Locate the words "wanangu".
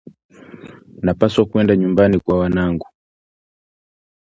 2.39-2.87